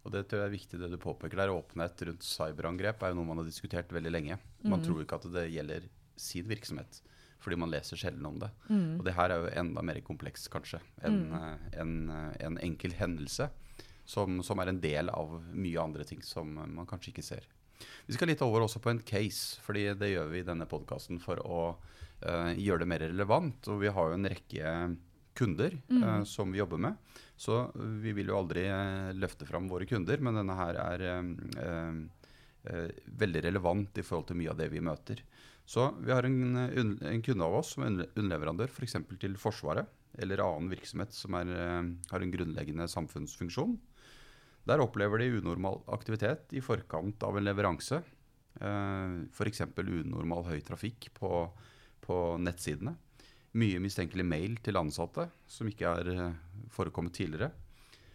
Og 0.02 0.14
det 0.16 0.26
tror 0.30 0.42
jeg 0.42 0.50
er 0.50 0.56
viktig 0.56 0.80
det 0.82 0.90
du 0.92 0.98
påpeker 1.02 1.44
der. 1.44 1.54
Åpenhet 1.54 2.04
rundt 2.10 2.26
cyberangrep 2.26 3.04
er 3.04 3.14
jo 3.14 3.20
noe 3.20 3.30
man 3.30 3.42
har 3.42 3.50
diskutert 3.50 3.94
veldig 3.94 4.14
lenge. 4.14 4.38
Man 4.64 4.82
mm. 4.82 4.86
tror 4.88 5.04
ikke 5.04 5.20
at 5.22 5.28
det 5.36 5.48
gjelder 5.54 5.88
sin 6.22 6.50
virksomhet, 6.50 7.02
fordi 7.42 7.58
man 7.62 7.72
leser 7.74 8.00
sjelden 8.00 8.26
om 8.30 8.40
det. 8.42 8.50
Mm. 8.70 9.00
Og 9.00 9.06
det 9.06 9.16
her 9.18 9.34
er 9.34 9.44
jo 9.44 9.54
enda 9.62 9.86
mer 9.86 10.02
komplekst 10.06 10.50
kanskje 10.54 10.82
enn 11.06 11.24
mm. 11.30 11.36
eh, 11.38 11.68
en, 11.84 11.96
eh, 12.14 12.30
en 12.48 12.60
enkel 12.62 12.96
hendelse 12.98 13.50
som, 14.10 14.42
som, 14.44 14.60
er 14.60 14.72
en 14.72 14.82
del 14.82 15.12
av 15.14 15.38
mye 15.54 15.82
andre 15.82 16.06
ting 16.08 16.22
som 16.26 16.50
man 16.58 16.88
kanskje 16.90 17.14
ikke 17.14 17.26
ser. 17.26 17.46
Vi 18.06 18.14
skal 18.18 18.30
litt 18.30 18.42
over 18.46 18.66
også 18.66 18.82
på 18.82 18.92
en 18.92 19.02
case, 19.06 19.62
fordi 19.66 19.88
det 19.98 20.12
gjør 20.12 20.34
vi 20.34 20.42
i 20.42 20.48
denne 20.48 20.68
podkasten 20.70 21.22
for 21.22 21.42
å 21.42 21.62
uh, 21.74 22.52
gjøre 22.54 22.84
det 22.84 22.90
mer 22.92 23.06
relevant. 23.06 23.70
Og 23.72 23.80
vi 23.82 23.94
har 23.94 24.10
jo 24.10 24.18
en 24.18 24.30
rekke 24.34 24.74
kunder 25.38 25.78
mm. 25.88 26.02
uh, 26.04 26.24
som 26.28 26.52
vi 26.52 26.60
jobber 26.60 26.82
med. 26.82 26.98
Så 27.40 27.64
vi 28.04 28.14
vil 28.18 28.30
jo 28.30 28.38
aldri 28.38 28.68
uh, 28.70 29.12
løfte 29.18 29.48
fram 29.50 29.70
våre 29.72 29.88
kunder, 29.90 30.22
men 30.22 30.38
denne 30.38 30.58
her 30.58 30.80
er 30.82 31.06
eh, 32.64 32.92
veldig 33.06 33.42
relevant 33.48 33.98
i 33.98 34.04
forhold 34.06 34.28
til 34.30 34.38
mye 34.42 34.52
av 34.54 34.60
det 34.60 34.68
vi 34.70 34.84
møter. 34.84 35.24
Så 35.66 35.88
vi 36.02 36.12
har 36.14 36.28
en, 36.28 36.68
en 36.68 37.24
kunde 37.26 37.48
av 37.48 37.58
oss 37.62 37.74
som 37.76 37.86
er 37.86 38.06
underleverandør 38.12 38.70
f.eks. 38.70 39.00
For 39.08 39.22
til 39.22 39.38
Forsvaret 39.40 39.90
eller 40.20 40.44
annen 40.44 40.72
virksomhet 40.72 41.14
som 41.16 41.38
er, 41.40 41.52
eh, 41.56 41.92
har 42.12 42.22
en 42.22 42.34
grunnleggende 42.34 42.88
samfunnsfunksjon. 42.92 43.78
Der 44.68 44.84
opplever 44.84 45.22
de 45.22 45.40
unormal 45.40 45.82
aktivitet 45.88 46.54
i 46.54 46.62
forkant 46.62 47.24
av 47.24 47.38
en 47.38 47.48
leveranse. 47.48 48.02
Eh, 48.60 49.16
F.eks. 49.32 49.64
unormal 49.78 50.46
høy 50.52 50.60
trafikk 50.62 51.10
på, 51.18 51.50
på 52.02 52.18
nettsidene. 52.38 52.96
Mye 53.52 53.82
mistenkelig 53.84 54.24
mail 54.24 54.56
til 54.64 54.80
ansatte 54.80 55.26
som 55.52 55.68
ikke 55.68 55.90
har 55.90 56.08
eh, 56.08 56.36
forekommet 56.72 57.18
tidligere. 57.18 57.52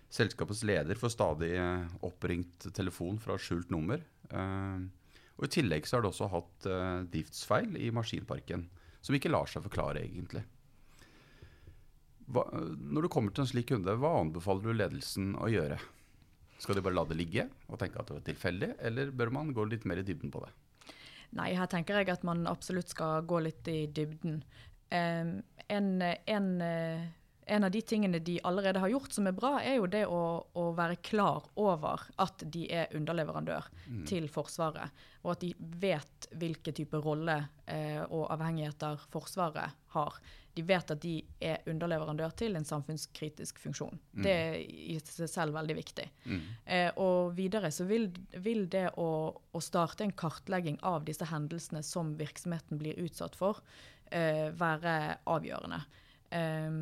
Selskapets 0.08 0.62
leder 0.64 0.96
får 0.96 1.12
stadig 1.12 1.50
eh, 1.60 1.96
oppringt 2.08 2.70
telefon 2.76 3.18
fra 3.20 3.36
skjult 3.36 3.72
nummer. 3.74 4.00
Eh, 4.30 4.86
og 5.36 5.44
I 5.44 5.52
tillegg 5.52 5.84
så 5.84 5.98
har 5.98 6.06
det 6.06 6.08
også 6.08 6.30
hatt 6.32 6.66
driftsfeil 7.12 7.74
i 7.76 7.90
maskinparken, 7.92 8.62
som 9.04 9.18
ikke 9.18 9.28
lar 9.28 9.50
seg 9.52 9.66
forklare 9.66 10.00
egentlig. 10.00 10.40
Hva, 12.32 12.46
når 12.56 13.04
du 13.04 13.08
kommer 13.12 13.34
til 13.36 13.44
en 13.44 13.50
slik 13.50 13.68
kunde, 13.68 13.98
hva 14.00 14.14
anbefaler 14.22 14.64
du 14.64 14.72
ledelsen 14.72 15.34
å 15.36 15.50
gjøre? 15.52 15.76
Skal 16.56 16.78
de 16.78 16.86
bare 16.86 16.96
la 16.96 17.04
det 17.04 17.18
ligge 17.20 17.44
og 17.68 17.76
tenke 17.82 18.00
at 18.00 18.08
det 18.08 18.16
var 18.16 18.24
tilfeldig, 18.30 18.70
eller 18.88 19.12
bør 19.12 19.34
man 19.36 19.52
gå 19.52 19.66
litt 19.68 19.84
mer 19.84 20.00
i 20.00 20.06
dybden 20.08 20.32
på 20.32 20.40
det? 20.46 20.54
Nei, 21.36 21.50
her 21.58 21.68
tenker 21.68 22.00
jeg 22.00 22.08
at 22.14 22.24
man 22.24 22.46
absolutt 22.48 22.88
skal 22.94 23.26
gå 23.28 23.42
litt 23.44 23.68
i 23.68 23.82
dybden 23.92 24.40
en, 24.88 25.42
en, 25.66 26.62
en, 26.62 27.64
av 27.64 27.70
de 27.70 27.82
tingene 27.82 28.20
de 28.22 28.38
allerede 28.46 28.82
har 28.82 28.92
gjort 28.92 29.12
som 29.12 29.26
er 29.26 29.34
bra, 29.36 29.56
er 29.62 29.78
jo 29.80 29.88
det 29.90 30.04
å, 30.06 30.22
å 30.54 30.64
være 30.76 31.00
klar 31.04 31.48
over 31.58 32.06
at 32.22 32.46
de 32.54 32.66
er 32.70 32.94
underleverandør 32.96 33.68
mm. 33.86 34.02
til 34.08 34.28
Forsvaret. 34.32 35.04
Og 35.24 35.34
at 35.34 35.44
de 35.44 35.52
vet 35.82 36.30
hvilke 36.38 36.74
type 36.76 37.00
rolle 37.02 37.38
eh, 37.66 38.02
og 38.06 38.28
avhengigheter 38.34 39.08
Forsvaret 39.10 39.78
har. 39.96 40.20
De 40.56 40.62
vet 40.64 40.90
at 40.92 41.00
de 41.02 41.18
er 41.44 41.66
underleverandør 41.68 42.32
til 42.40 42.56
en 42.56 42.64
samfunnskritisk 42.64 43.58
funksjon. 43.60 43.98
Mm. 44.16 44.22
Det 44.24 44.32
er 44.32 44.54
i 44.64 44.96
seg 45.04 45.28
selv 45.28 45.56
veldig 45.56 45.76
viktig. 45.76 46.06
Mm. 46.24 46.42
Eh, 46.64 46.88
og 47.02 47.34
videre 47.36 47.68
så 47.74 47.84
vil, 47.88 48.08
vil 48.40 48.64
det 48.72 48.86
å, 48.96 49.10
å, 49.36 49.62
starte 49.64 50.06
en 50.06 50.14
kartlegging 50.16 50.78
av 50.86 51.04
disse 51.04 51.28
hendelsene 51.28 51.82
som 51.84 52.14
virksomheten 52.16 52.80
blir 52.80 52.96
utsatt 53.04 53.36
for, 53.36 53.60
eh, 54.08 54.48
være 54.56 54.96
avgjørende. 55.28 55.82
Eh, 56.32 56.78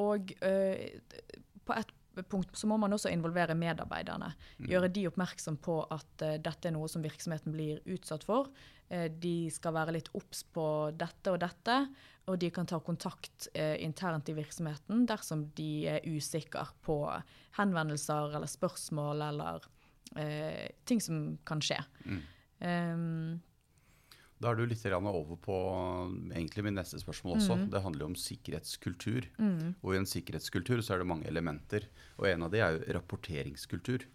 og 0.00 0.30
på 0.30 1.74
et 1.74 1.96
punkt 2.30 2.54
så 2.58 2.68
må 2.70 2.76
man 2.78 2.94
også 2.94 3.10
involvere 3.10 3.56
medarbeiderne. 3.58 4.30
Mm. 4.60 4.68
Gjøre 4.70 4.90
de 4.94 5.08
oppmerksom 5.10 5.56
på 5.62 5.80
at 5.90 6.22
uh, 6.22 6.36
dette 6.42 6.68
er 6.68 6.74
noe 6.74 6.86
som 6.90 7.02
virksomheten 7.02 7.54
blir 7.54 7.80
utsatt 7.90 8.26
for. 8.26 8.52
de 8.90 9.50
skal 9.54 9.72
være 9.76 9.92
litt 9.94 10.08
obs 10.18 10.40
på 10.50 10.64
dette 10.98 11.30
og 11.30 11.38
dette, 11.38 11.74
og 12.30 12.38
de 12.40 12.52
kan 12.54 12.68
ta 12.70 12.78
kontakt 12.84 13.48
internt 13.54 14.30
i 14.30 14.36
virksomheten 14.38 15.04
dersom 15.10 15.48
de 15.58 15.70
er 15.96 16.06
usikre 16.06 16.64
på 16.86 17.02
henvendelser 17.58 18.36
eller 18.38 18.50
spørsmål 18.50 19.26
eller 19.28 19.68
ting 20.86 21.02
som 21.02 21.22
kan 21.46 21.62
skje. 21.62 21.78
Mm. 22.06 22.20
Um, 22.60 23.40
da 24.40 24.54
er 24.54 24.56
du 24.56 24.64
litt 24.64 24.84
over 24.88 25.36
på 25.36 25.56
egentlig 26.32 26.64
min 26.64 26.78
neste 26.78 26.96
spørsmål 27.02 27.36
også. 27.36 27.56
Mm. 27.60 27.66
Det 27.74 27.82
handler 27.84 28.04
jo 28.04 28.08
om 28.08 28.16
sikkerhetskultur. 28.16 29.26
Mm. 29.36 29.74
Og 29.82 29.92
i 29.92 29.98
en 30.00 30.08
sikkerhetskultur 30.08 30.80
så 30.80 30.94
er 30.94 31.02
det 31.02 31.10
mange 31.10 31.28
elementer. 31.28 31.84
Og 32.16 32.30
en 32.30 32.46
av 32.46 32.54
de 32.54 32.62
er 32.64 32.78
jo 32.78 32.94
rapporteringskultur. 32.96 34.06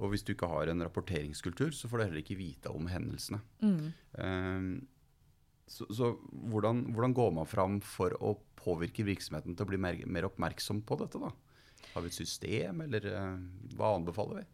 Og 0.00 0.14
hvis 0.14 0.24
du 0.24 0.32
ikke 0.32 0.48
har 0.48 0.72
en 0.72 0.80
rapporteringskultur, 0.86 1.74
så 1.76 1.90
får 1.90 2.00
du 2.00 2.04
heller 2.06 2.22
ikke 2.22 2.38
vite 2.40 2.72
om 2.72 2.88
hendelsene. 2.88 3.42
Mm. 3.60 3.92
Um, 4.16 4.70
så, 5.70 5.86
så 5.94 6.14
hvordan, 6.50 6.82
hvordan, 6.94 7.14
går 7.14 7.34
man 7.36 7.46
fram 7.46 7.78
for 7.84 8.14
å 8.18 8.34
påvirke 8.58 9.06
virksomheten 9.06 9.54
til 9.54 9.66
å 9.66 9.70
bli 9.70 9.78
mer, 9.80 10.00
mer 10.10 10.26
oppmerksom 10.26 10.82
på 10.86 10.98
dette? 10.98 11.20
da? 11.22 11.30
Har 11.92 12.02
vi 12.02 12.10
et 12.10 12.16
system, 12.16 12.82
eller 12.84 13.06
uh, 13.14 13.36
hva 13.78 13.94
anbefaler 13.94 14.42
vi? 14.42 14.48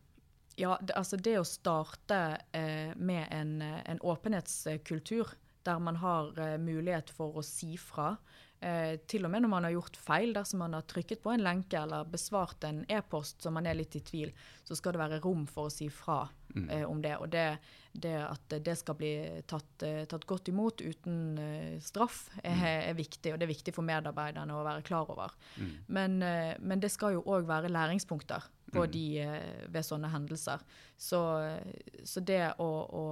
Ja, 0.60 0.76
det, 0.80 0.92
altså 0.96 1.18
det 1.20 1.34
å 1.40 1.44
starte 1.48 2.20
eh, 2.56 2.92
med 2.96 3.26
en, 3.28 3.58
en, 3.60 3.98
åpenhetskultur 4.00 5.34
der 5.68 5.80
man 5.82 5.98
har 6.00 6.30
eh, 6.40 6.54
mulighet 6.56 7.12
for 7.12 7.36
å 7.36 7.44
si 7.44 7.74
fra. 7.76 8.14
Eh, 8.60 8.96
til 9.06 9.26
og 9.26 9.32
med 9.32 9.44
når 9.44 9.52
man 9.52 9.66
har 9.68 9.74
gjort 9.74 9.98
feil, 10.00 10.32
dersom 10.36 10.62
man 10.64 10.76
har 10.78 10.86
trykket 10.88 11.20
på 11.24 11.32
en 11.34 11.44
lenke 11.44 11.76
eller 11.76 12.08
besvart 12.08 12.64
en 12.64 12.84
e-post 12.88 13.44
som 13.44 13.56
man 13.56 13.68
er 13.68 13.76
litt 13.76 13.98
i 13.98 14.04
tvil, 14.04 14.32
så 14.64 14.78
skal 14.78 14.96
det 14.96 15.02
være 15.02 15.20
rom 15.24 15.44
for 15.50 15.68
å 15.68 15.72
si 15.72 15.90
fra 15.92 16.22
mm. 16.54 16.68
Eh, 16.70 16.84
om 16.88 17.02
det. 17.04 17.14
Og 17.20 17.28
det, 17.32 17.46
det, 17.92 18.16
at 18.24 18.56
det 18.64 18.76
skal 18.80 18.96
bli 18.98 19.12
tatt, 19.48 19.84
eh, 19.84 20.02
tatt 20.08 20.26
godt 20.26 20.48
imot 20.52 20.80
uten 20.80 21.38
eh, 21.42 21.76
straff, 21.84 22.26
er, 22.42 22.56
mm. 22.56 22.66
er, 22.72 22.98
viktig. 22.98 23.34
Og 23.34 23.40
det 23.40 23.48
er 23.48 23.54
viktig 23.54 23.76
for 23.76 23.86
medarbeiderne 23.86 24.56
å 24.56 24.64
være 24.66 24.84
klar 24.88 25.12
over. 25.12 25.36
Mm. 25.60 25.72
Men, 25.86 26.18
men, 26.60 26.80
det 26.80 26.92
skal 26.94 27.18
jo 27.18 27.26
òg 27.28 27.48
være 27.48 27.72
læringspunkter 27.72 28.48
på 28.72 28.84
mm. 28.84 28.90
de 28.92 29.04
eh, 29.20 29.64
ved 29.72 29.86
sånne 29.86 30.10
hendelser. 30.12 30.62
Så, 30.96 31.20
så 32.04 32.22
det 32.24 32.42
å, 32.62 32.68
å, 32.68 33.04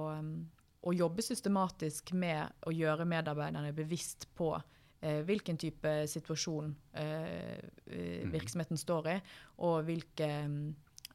å, 0.81 0.93
jobbe 0.95 1.25
systematisk 1.25 2.13
med 2.17 2.65
å 2.65 2.73
gjøre 2.73 3.07
medarbeiderne 3.09 3.73
bevisst 3.75 4.27
på 4.37 4.53
eh, 4.57 4.71
hvilken 5.27 5.57
type 5.61 5.91
situasjon 6.11 6.71
eh, 6.97 7.59
mm. 7.91 8.31
virksomheten 8.33 8.79
står 8.79 9.09
i, 9.11 9.17
og 9.67 9.83
hvilke, 9.87 10.29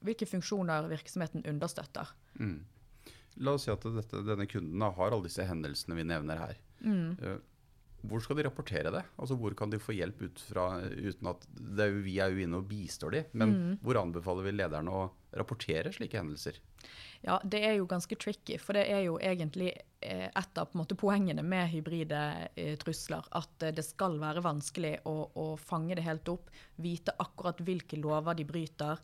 hvilke 0.05 0.29
funksjoner 0.29 0.89
virksomheten 0.91 1.47
understøtter. 1.51 2.13
Mm. 2.41 2.59
La 3.41 3.55
oss 3.57 3.67
si 3.67 3.73
at 3.73 3.85
dette, 3.95 4.25
denne 4.27 4.49
kunden 4.51 4.83
har 4.83 5.15
alle 5.15 5.27
disse 5.27 5.47
hendelsene 5.47 5.97
vi 5.99 6.07
nevner 6.09 6.43
her. 6.43 6.59
Mm. 6.85 7.15
Eh, 7.19 7.39
hvor 8.09 8.23
skal 8.25 8.39
de 8.39 8.47
rapportere 8.47 8.93
det? 8.95 9.03
Altså 9.21 9.37
Hvor 9.37 9.53
kan 9.57 9.73
de 9.73 9.81
få 9.81 9.93
hjelp 9.93 10.23
ut 10.25 10.41
fra 10.41 10.81
uten 10.81 11.29
at 11.29 11.43
er 11.77 11.91
jo, 11.93 12.01
Vi 12.07 12.17
er 12.19 12.33
jo 12.33 12.45
inne 12.47 12.61
og 12.63 12.69
bistår 12.71 13.13
de, 13.13 13.25
men 13.33 13.53
mm. 13.53 13.75
hvor 13.85 14.01
anbefaler 14.01 14.47
vi 14.47 14.55
lederne 14.57 14.95
å 14.95 15.03
rapportere 15.37 15.93
slike 15.93 16.17
hendelser? 16.17 16.57
Ja, 17.21 17.41
Det 17.45 17.61
er 17.65 17.75
jo 17.77 17.87
ganske 17.87 18.17
tricky, 18.17 18.57
for 18.59 18.77
det 18.77 18.87
er 18.89 19.03
jo 19.05 19.19
egentlig 19.21 19.75
eh, 20.01 20.29
et 20.33 20.59
av 20.59 20.73
måte, 20.73 20.97
poengene 20.97 21.45
med 21.45 21.69
hybride 21.69 22.21
eh, 22.55 22.77
trusler. 22.81 23.27
At 23.37 23.67
eh, 23.67 23.75
det 23.77 23.85
skal 23.85 24.17
være 24.23 24.41
vanskelig 24.45 24.95
å, 25.09 25.15
å, 25.37 25.47
fange 25.61 25.99
det 25.99 26.07
helt 26.07 26.29
opp. 26.33 26.49
Vite 26.81 27.13
akkurat 27.21 27.61
hvilke 27.61 28.01
lover 28.01 28.39
de 28.39 28.47
bryter. 28.49 29.03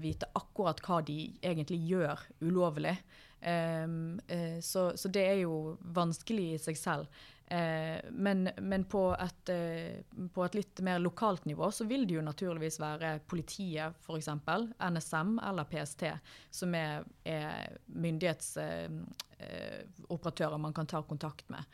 Vite 0.00 0.28
akkurat 0.36 0.80
hva 0.84 1.00
de 1.04 1.18
egentlig 1.40 1.80
gjør 1.88 2.20
ulovlig. 2.44 2.98
Um, 3.44 4.16
så, 4.64 4.86
så, 4.96 5.08
det 5.12 5.20
er 5.20 5.40
jo 5.42 5.74
vanskelig 5.92 6.46
i 6.54 6.60
seg 6.62 6.78
selv. 6.80 7.24
Men, 7.44 8.48
men 8.64 8.86
på, 8.88 9.02
et, 9.20 9.50
på, 10.32 10.44
et, 10.46 10.56
litt 10.56 10.80
mer 10.80 11.02
lokalt 11.04 11.44
nivå 11.44 11.68
så 11.76 11.84
vil 11.84 12.06
det 12.08 12.16
jo 12.16 12.22
naturligvis 12.24 12.80
være 12.80 13.10
politiet, 13.28 14.00
f.eks., 14.00 14.30
NSM 14.80 15.36
eller 15.44 15.68
PST, 15.68 16.06
som 16.48 16.72
er, 16.78 17.04
er 17.24 17.78
myndighetsoperatører 17.86 20.58
eh, 20.58 20.64
man 20.66 20.74
kan 20.76 20.86
ta 20.86 21.02
kontakt 21.02 21.48
med. 21.52 21.64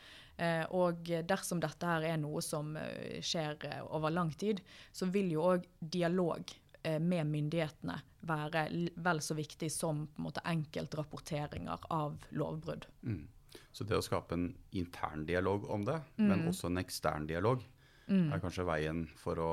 Eh, 0.40 0.64
og 0.72 1.04
dersom 1.28 1.60
dette 1.60 1.86
her 1.86 2.02
er 2.14 2.16
noe 2.20 2.40
som 2.44 2.76
eh, 2.80 3.20
skjer 3.24 3.56
eh, 3.68 3.80
over 3.92 4.10
lang 4.14 4.32
tid, 4.40 4.60
så 4.92 5.06
vil 5.12 5.32
jo 5.34 5.42
òg 5.54 5.66
dialog 5.80 6.56
med 6.80 7.28
myndighetene 7.28 7.98
være 8.24 8.60
vel 9.04 9.18
så 9.20 9.34
viktig 9.36 9.68
som 9.68 10.06
på 10.08 10.16
en 10.16 10.24
måte 10.24 10.40
enkeltrapporteringer 10.48 11.82
av 11.92 12.14
lovbrudd. 12.32 12.86
Mm. 13.04 13.26
Så 13.68 13.84
det 13.84 13.98
å 13.98 14.06
skape 14.06 14.38
en 14.38 14.46
intern 14.80 15.26
dialog 15.28 15.68
om 15.68 15.84
det, 15.84 15.98
mm. 16.16 16.24
men 16.24 16.48
også 16.48 16.70
en 16.70 16.80
ekstern 16.80 17.28
dialog, 17.28 17.60
mm. 18.08 18.32
er 18.32 18.40
kanskje 18.40 18.64
veien 18.64 19.04
for 19.20 19.36
å 19.44 19.50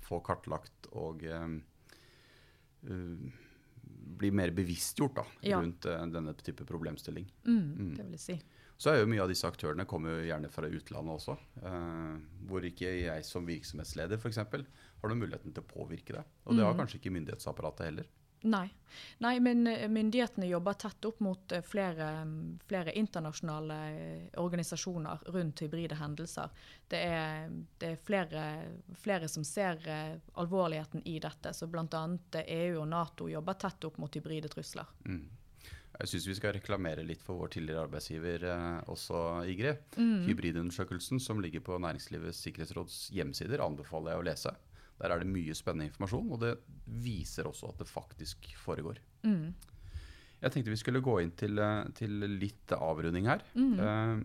få 0.00 0.22
kartlagt 0.24 0.88
og 0.96 1.20
uh, 1.28 1.60
bli 4.18 4.32
mer 4.34 4.52
bevisstgjort 4.56 5.20
da, 5.20 5.24
ja. 5.46 5.60
rundt 5.60 5.86
uh, 5.88 6.00
denne 6.10 6.34
type 6.40 6.66
problemstilling. 6.68 7.28
Mm, 7.46 7.60
mm, 7.60 7.94
det 7.98 8.06
vil 8.08 8.18
jeg 8.18 8.24
si. 8.26 8.38
Så 8.82 8.90
er 8.90 9.02
jo 9.02 9.10
mye 9.10 9.22
av 9.22 9.30
disse 9.30 9.46
aktørene 9.46 9.86
kommer 9.86 10.16
jo 10.16 10.26
gjerne 10.26 10.50
fra 10.50 10.66
utlandet 10.66 11.14
også. 11.14 11.36
Uh, 11.62 12.16
hvor 12.50 12.64
ikke 12.66 12.90
jeg 13.04 13.26
som 13.28 13.46
virksomhetsleder 13.46 14.18
f.eks. 14.18 14.40
har 14.42 15.12
noen 15.12 15.22
muligheten 15.22 15.54
til 15.54 15.62
å 15.62 15.70
påvirke 15.70 16.16
det. 16.16 16.24
Og 16.46 16.58
det 16.58 16.66
har 16.66 16.74
mm. 16.74 16.82
kanskje 16.82 16.98
ikke 16.98 17.14
myndighetsapparatet 17.14 17.90
heller. 17.90 18.10
Nei. 18.42 18.68
Nei. 19.18 19.40
men 19.40 19.66
eh, 19.66 19.88
myndighetene 19.88 20.46
jobber 20.46 20.72
tett 20.72 21.04
opp 21.08 21.20
mot 21.24 21.52
eh, 21.52 21.62
flere, 21.64 22.08
flere 22.68 22.92
internasjonale 22.92 23.78
eh, 23.90 24.40
organisasjoner 24.42 25.24
rundt 25.34 25.62
hybride 25.64 25.96
hendelser. 26.00 26.50
Det 26.88 27.00
er, 27.00 27.52
det 27.78 27.92
er 27.94 28.00
flere, 28.04 28.46
flere, 29.00 29.28
som 29.28 29.44
ser 29.44 29.80
alvorligheten 30.34 31.06
i 31.08 31.18
dette. 31.22 31.54
Så 31.56 31.66
bl.a. 31.72 32.02
EU 32.42 32.82
og 32.82 32.88
Nato 32.88 33.30
jobber 33.30 33.56
tett 33.60 33.88
opp 33.88 33.96
mot 34.02 34.18
hybride 34.20 34.52
trusler. 34.52 34.90
Mm. 35.06 35.24
Jeg 36.00 36.08
syns 36.08 36.26
vi 36.26 36.34
skal 36.38 36.54
reklamere 36.56 37.04
litt 37.04 37.20
for 37.22 37.38
vår 37.42 37.52
tidligere 37.52 37.84
arbeidsgiver 37.84 38.46
eh, 38.48 38.78
også, 38.90 39.18
Igrid. 39.52 39.82
Mm. 39.98 40.24
Hybridundersøkelsen 40.26 41.20
som 41.20 41.42
ligger 41.44 41.64
på 41.64 41.76
Næringslivets 41.82 42.40
sikkerhetsråds 42.46 43.04
hjemmesider, 43.14 43.62
anbefaler 43.64 44.14
jeg 44.14 44.22
å 44.22 44.26
lese. 44.30 44.54
Der 45.00 45.10
er 45.10 45.22
det 45.22 45.30
mye 45.30 45.54
spennende 45.56 45.90
informasjon, 45.90 46.30
og 46.32 46.40
det 46.44 46.52
viser 47.02 47.48
også 47.48 47.72
at 47.72 47.82
det 47.82 47.88
faktisk 47.90 48.52
foregår. 48.60 49.00
Mm. 49.26 49.54
Jeg 50.42 50.52
tenkte 50.52 50.74
vi 50.74 50.80
skulle 50.80 51.02
gå 51.02 51.20
inn 51.22 51.34
til, 51.38 51.58
eh, 51.58 51.84
til 51.94 52.22
litt 52.38 52.74
avrunding 52.76 53.26
her. 53.30 53.42
Mm. 53.54 53.74
Eh, 53.78 54.24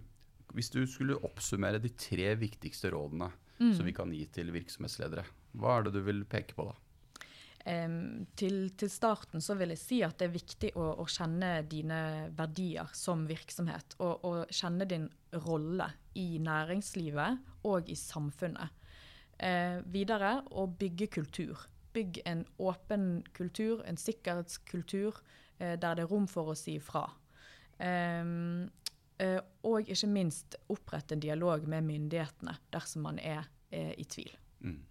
hvis 0.57 0.69
du 0.73 0.81
skulle 0.89 1.17
oppsummere 1.27 1.81
de 1.81 1.89
tre 1.97 2.33
viktigste 2.39 2.91
rådene 2.93 3.31
Mm. 3.59 3.73
som 3.73 3.85
vi 3.85 3.93
kan 3.93 4.11
gi 4.13 4.25
til 4.29 4.51
virksomhetsledere, 4.53 5.23
hva 5.57 5.77
er 5.77 5.87
det 5.87 5.95
du 5.95 6.03
vil 6.05 6.25
peke 6.29 6.53
på 6.57 6.67
da? 6.69 6.75
Um, 7.67 8.27
til, 8.39 8.69
til 8.79 8.87
starten 8.87 9.41
så 9.43 9.57
vil 9.59 9.73
jeg 9.73 9.81
si 9.81 9.97
at 10.05 10.15
det 10.21 10.29
er 10.29 10.35
viktig 10.35 10.69
å, 10.79 10.85
å 11.01 11.05
kjenne 11.09 11.65
dine 11.67 11.99
verdier 12.37 12.93
som 12.95 13.25
virksomhet. 13.27 13.97
Og, 13.99 14.23
og 14.23 14.53
kjenne 14.55 14.87
din 14.87 15.09
rolle 15.43 15.89
i 16.15 16.37
næringslivet 16.39 17.65
og 17.67 17.89
i 17.91 17.97
samfunnet. 17.99 18.76
Eh, 19.39 19.79
videre 19.93 20.41
og 20.51 20.77
bygge 20.79 21.07
kultur. 21.07 21.67
Bygg 21.93 22.21
en 22.25 22.45
åpen 22.59 23.23
kultur, 23.37 23.83
en 23.85 23.97
sikkerhetskultur, 23.97 25.21
eh, 25.59 25.75
der 25.77 25.95
det 25.95 26.05
er 26.05 26.11
rom 26.11 26.27
for 26.27 26.53
å 26.53 26.57
si 26.57 26.79
fra. 26.79 27.05
Eh, 27.79 29.39
og 29.63 29.89
ikke 29.89 30.07
minst 30.07 30.55
opprette 30.69 31.13
en 31.13 31.21
dialog 31.21 31.67
med 31.67 31.85
myndighetene 31.85 32.53
dersom 32.73 33.01
man 33.01 33.19
er 33.19 33.47
er 33.71 33.93
i 33.97 34.03
tvil. 34.03 34.31
Mm. 34.63 34.81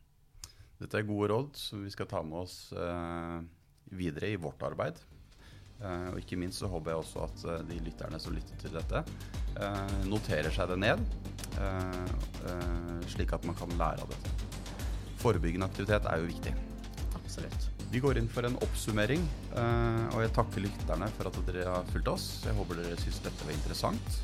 Dette 0.80 0.98
er 0.98 1.08
gode 1.08 1.30
råd 1.32 1.56
som 1.56 1.84
vi 1.84 1.92
skal 1.92 2.08
ta 2.10 2.22
med 2.22 2.42
oss 2.44 2.72
eh, 2.76 3.38
videre 3.96 4.34
i 4.34 4.40
vårt 4.40 4.62
arbeid. 4.66 5.00
Eh, 5.84 6.08
og 6.12 6.20
ikke 6.20 6.38
minst 6.40 6.62
så 6.62 6.70
håper 6.72 6.92
jeg 6.92 7.02
også 7.02 7.24
at 7.26 7.42
eh, 7.52 7.64
de 7.68 7.80
lytterne 7.84 8.20
som 8.22 8.34
lytter 8.36 8.60
til 8.62 8.72
dette, 8.72 9.02
eh, 9.60 9.96
noterer 10.08 10.52
seg 10.54 10.72
det 10.72 10.78
ned, 10.86 11.02
slik 13.08 13.30
at 13.32 13.44
man 13.48 13.56
kan 13.56 13.70
lære 13.78 14.04
av 14.04 14.10
dette. 14.12 14.32
Forebyggende 15.22 15.68
aktivitet 15.68 16.08
er 16.10 16.20
jo 16.20 16.28
viktig. 16.28 16.52
Absolutt. 17.16 17.68
Vi 17.92 18.02
går 18.02 18.18
inn 18.20 18.28
for 18.28 18.44
en 18.44 18.58
oppsummering, 18.60 19.22
og 19.56 20.18
jeg 20.20 20.32
takker 20.36 20.64
lytterne 20.66 21.08
for 21.16 21.30
at 21.30 21.38
dere 21.46 21.64
har 21.70 21.86
fulgt 21.92 22.10
oss. 22.12 22.26
Jeg 22.44 22.56
håper 22.58 22.82
dere 22.82 22.98
syns 23.00 23.22
dette 23.24 23.46
var 23.48 23.54
interessant. 23.54 24.18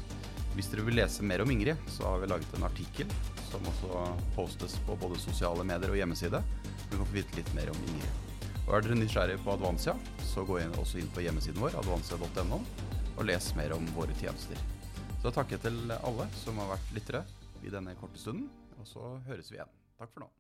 Hvis 0.53 0.69
dere 0.75 0.85
vil 0.85 0.99
lese 0.99 1.25
mer 1.25 1.41
om 1.47 1.55
Ingrid, 1.55 1.81
så 1.89 2.11
har 2.11 2.21
vi 2.21 2.29
laget 2.35 2.53
en 2.59 2.67
artikkel 2.69 3.09
som 3.49 3.65
også 3.73 4.03
postes 4.37 4.77
på 4.85 4.99
både 5.01 5.23
sosiale 5.23 5.65
medier 5.65 5.95
og 5.95 6.03
hjemmeside. 6.03 6.43
Du 6.91 6.99
kan 6.99 7.07
få 7.07 7.17
vite 7.17 7.39
litt 7.39 7.55
mer 7.57 7.73
om 7.73 7.81
Ingrid. 7.89 8.32
Og 8.69 8.77
Er 8.77 8.85
dere 8.85 8.99
nysgjerrig 8.99 9.41
på 9.43 9.55
Advansia, 9.57 9.97
så 10.23 10.45
gå 10.47 10.61
inn, 10.63 10.75
også 10.79 11.01
inn 11.03 11.11
på 11.15 11.25
hjemmesiden 11.25 11.61
vår, 11.63 11.75
advansia.no, 11.83 12.61
og 13.17 13.27
les 13.27 13.51
mer 13.59 13.75
om 13.77 13.89
våre 13.97 14.15
tjenester. 14.21 14.61
Så 15.23 15.35
takk 15.35 15.55
til 15.63 15.97
alle 15.99 16.29
som 16.39 16.61
har 16.63 16.75
vært 16.77 16.95
lyttere 16.95 17.25
i 17.63 17.75
denne 17.75 17.97
korte 17.99 18.23
stunden, 18.23 18.49
og 18.79 18.87
så 18.89 19.17
høres 19.27 19.51
vi 19.51 19.59
igjen. 19.59 19.75
Takk 19.99 20.15
for 20.15 20.25
nå. 20.25 20.31